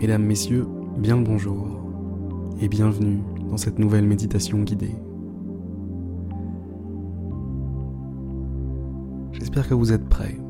[0.00, 1.78] Mesdames, Messieurs, bien le bonjour
[2.58, 3.18] et bienvenue
[3.50, 4.94] dans cette nouvelle méditation guidée.
[9.32, 10.40] J'espère que vous êtes prêts.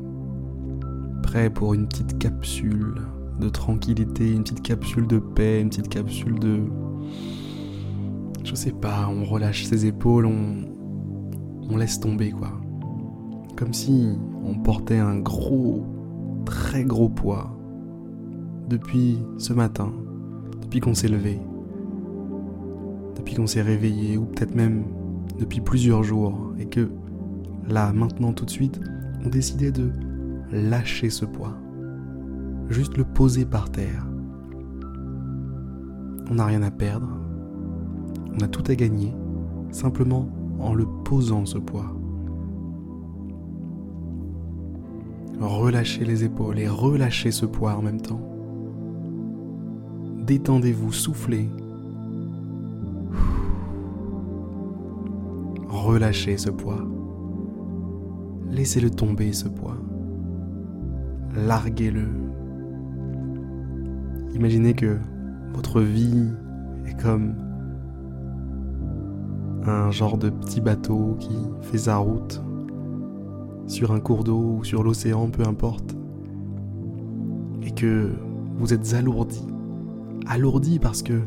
[1.21, 2.95] Prêts pour une petite capsule
[3.41, 6.61] de tranquillité, une petite capsule de paix, une petite capsule de...
[8.45, 10.61] Je sais pas, on relâche ses épaules, on,
[11.69, 12.53] on laisse tomber quoi.
[13.57, 15.83] Comme si on portait un gros,
[16.45, 17.60] très gros poids
[18.71, 19.91] depuis ce matin,
[20.61, 21.41] depuis qu'on s'est levé,
[23.17, 24.85] depuis qu'on s'est réveillé, ou peut-être même
[25.37, 26.89] depuis plusieurs jours, et que
[27.67, 28.79] là, maintenant, tout de suite,
[29.25, 29.91] on décidait de
[30.53, 31.57] lâcher ce poids,
[32.69, 34.07] juste le poser par terre.
[36.29, 37.09] On n'a rien à perdre,
[38.33, 39.13] on a tout à gagner,
[39.71, 40.29] simplement
[40.59, 41.93] en le posant ce poids.
[45.41, 48.30] Relâchez les épaules et relâchez ce poids en même temps.
[50.31, 51.49] Détendez-vous, soufflez.
[55.67, 56.87] Relâchez ce poids.
[58.49, 59.75] Laissez-le tomber ce poids.
[61.35, 62.07] Larguez-le.
[64.33, 64.99] Imaginez que
[65.53, 66.29] votre vie
[66.85, 67.35] est comme
[69.65, 72.41] un genre de petit bateau qui fait sa route
[73.67, 75.93] sur un cours d'eau ou sur l'océan, peu importe,
[77.63, 78.11] et que
[78.55, 79.45] vous êtes alourdi,
[80.31, 81.21] alourdi parce que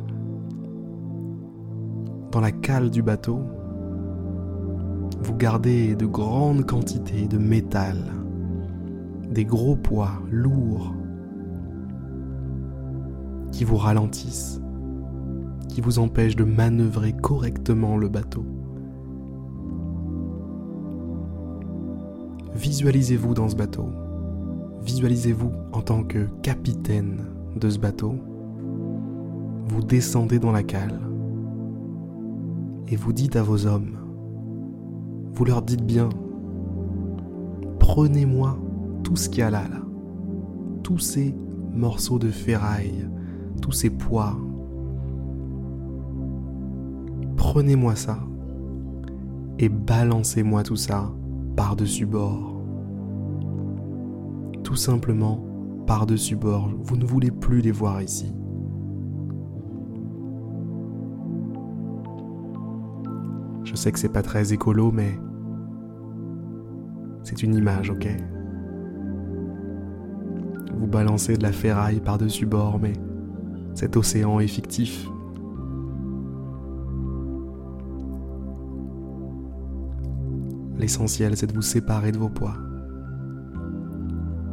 [2.33, 3.41] dans la cale du bateau,
[5.23, 7.99] vous gardez de grandes quantités de métal,
[9.31, 10.95] des gros poids lourds
[13.53, 14.63] qui vous ralentissent,
[15.69, 18.47] qui vous empêchent de manœuvrer correctement le bateau.
[22.55, 23.91] Visualisez-vous dans ce bateau.
[24.83, 28.19] Visualisez-vous en tant que capitaine de ce bateau.
[29.67, 31.01] Vous descendez dans la cale
[32.89, 33.97] et vous dites à vos hommes,
[35.33, 36.09] vous leur dites bien,
[37.79, 38.59] prenez-moi
[39.03, 39.81] tout ce qu'il y a là, là,
[40.83, 41.35] tous ces
[41.73, 43.09] morceaux de ferraille,
[43.63, 44.37] tous ces poids,
[47.37, 48.19] prenez-moi ça
[49.59, 51.11] et balancez-moi tout ça
[51.57, 52.61] par-dessus bord.
[54.63, 55.45] Tout simplement
[55.87, 56.71] par-dessus bord.
[56.83, 58.35] Vous ne voulez plus les voir ici.
[63.75, 65.19] Je sais que c'est pas très écolo, mais
[67.25, 68.07] c'est une image, ok?
[70.79, 72.93] Vous balancez de la ferraille par-dessus bord, mais
[73.75, 75.09] cet océan est fictif.
[80.79, 82.55] L'essentiel, c'est de vous séparer de vos poids,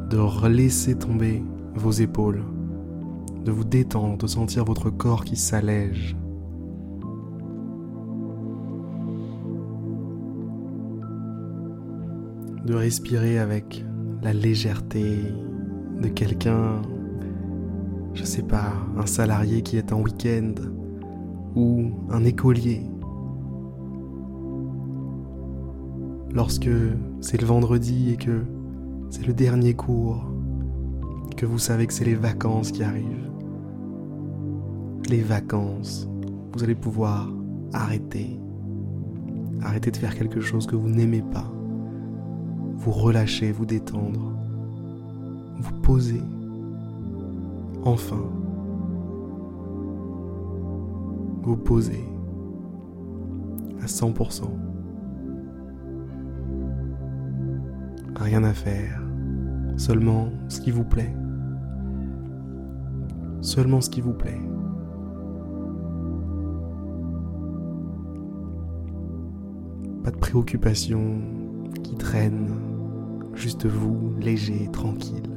[0.10, 1.44] de laisser tomber
[1.76, 2.44] vos épaules,
[3.46, 6.18] de vous détendre, de sentir votre corps qui s'allège.
[12.66, 13.84] De respirer avec
[14.22, 15.20] la légèreté
[16.02, 16.82] de quelqu'un,
[18.14, 20.54] je sais pas, un salarié qui est en week-end
[21.56, 22.84] ou un écolier
[26.34, 26.70] lorsque
[27.20, 28.44] c'est le vendredi et que
[29.10, 30.26] c'est le dernier cours,
[31.36, 33.32] que vous savez que c'est les vacances qui arrivent.
[35.10, 36.08] Les vacances,
[36.54, 37.30] vous allez pouvoir
[37.74, 38.40] arrêter.
[39.62, 41.52] Arrêter de faire quelque chose que vous n'aimez pas.
[42.82, 44.34] Vous relâcher, vous détendre.
[45.60, 46.22] Vous poser.
[47.84, 48.24] Enfin.
[51.44, 52.04] Vous poser
[53.82, 54.62] à 100%.
[58.22, 59.02] rien à faire,
[59.78, 61.14] seulement ce qui vous plaît.
[63.42, 64.40] Seulement ce qui vous plaît.
[70.04, 71.22] Pas de préoccupation
[71.84, 72.50] qui traîne,
[73.34, 75.30] juste vous, léger, tranquille.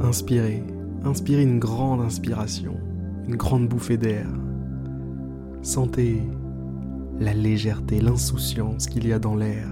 [0.00, 0.62] Inspirez,
[1.04, 2.74] inspirez une grande inspiration,
[3.26, 4.26] une grande bouffée d'air.
[5.62, 6.22] Sentez
[7.18, 9.66] la légèreté, l'insouciance qu'il y a dans l'air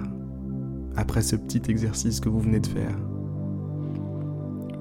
[0.96, 2.96] après ce petit exercice que vous venez de faire.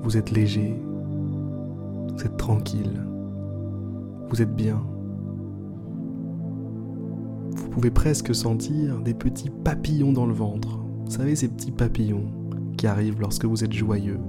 [0.03, 0.81] Vous êtes léger,
[2.13, 3.05] vous êtes tranquille,
[4.29, 4.81] vous êtes bien.
[7.71, 10.79] Vous pouvez presque sentir des petits papillons dans le ventre.
[11.05, 12.25] Vous savez, ces petits papillons
[12.75, 14.19] qui arrivent lorsque vous êtes joyeux,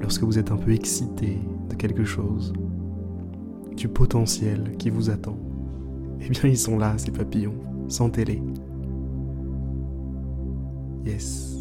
[0.00, 2.52] lorsque vous êtes un peu excité de quelque chose
[3.76, 5.36] du potentiel qui vous attend.
[6.20, 7.56] Eh bien, ils sont là, ces papillons.
[7.88, 8.40] Sentez-les.
[11.04, 11.60] Yes.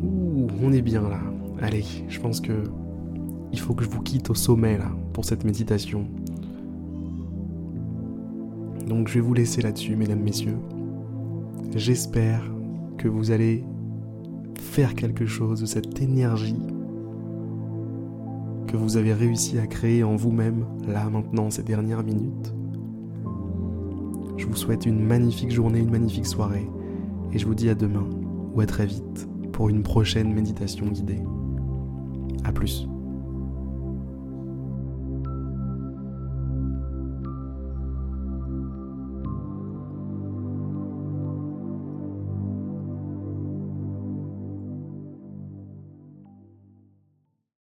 [0.00, 1.18] Ouh, on est bien là.
[1.60, 2.70] Allez, je pense que
[3.50, 6.06] il faut que je vous quitte au sommet là pour cette méditation.
[8.86, 10.58] Donc je vais vous laisser là-dessus, mesdames, messieurs.
[11.74, 12.42] J'espère
[12.98, 13.64] que vous allez
[14.60, 16.58] faire quelque chose de cette énergie
[18.66, 22.54] que vous avez réussi à créer en vous-même, là maintenant, ces dernières minutes.
[24.36, 26.68] Je vous souhaite une magnifique journée, une magnifique soirée,
[27.32, 28.08] et je vous dis à demain,
[28.54, 31.22] ou à très vite, pour une prochaine méditation guidée.
[32.44, 32.88] A plus.